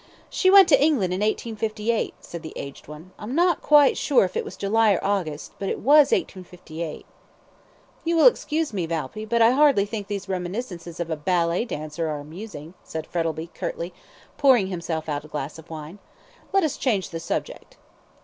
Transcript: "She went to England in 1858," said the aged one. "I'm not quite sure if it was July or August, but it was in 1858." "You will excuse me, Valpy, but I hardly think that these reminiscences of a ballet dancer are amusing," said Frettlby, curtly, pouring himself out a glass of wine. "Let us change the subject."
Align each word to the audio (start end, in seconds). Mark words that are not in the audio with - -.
"She 0.31 0.49
went 0.49 0.67
to 0.69 0.83
England 0.83 1.13
in 1.13 1.19
1858," 1.19 2.15
said 2.19 2.41
the 2.41 2.53
aged 2.55 2.87
one. 2.87 3.11
"I'm 3.19 3.35
not 3.35 3.61
quite 3.61 3.95
sure 3.99 4.23
if 4.25 4.35
it 4.35 4.43
was 4.43 4.57
July 4.57 4.93
or 4.95 5.05
August, 5.05 5.51
but 5.59 5.69
it 5.69 5.77
was 5.77 6.11
in 6.11 6.21
1858." 6.21 7.05
"You 8.03 8.15
will 8.15 8.25
excuse 8.25 8.73
me, 8.73 8.87
Valpy, 8.87 9.25
but 9.25 9.43
I 9.43 9.51
hardly 9.51 9.85
think 9.85 10.07
that 10.07 10.09
these 10.09 10.27
reminiscences 10.27 10.99
of 10.99 11.11
a 11.11 11.15
ballet 11.15 11.65
dancer 11.65 12.07
are 12.09 12.19
amusing," 12.19 12.73
said 12.83 13.05
Frettlby, 13.05 13.51
curtly, 13.53 13.93
pouring 14.39 14.65
himself 14.69 15.07
out 15.07 15.23
a 15.23 15.27
glass 15.27 15.59
of 15.59 15.69
wine. 15.69 15.99
"Let 16.51 16.63
us 16.63 16.77
change 16.77 17.11
the 17.11 17.19
subject." 17.19 17.77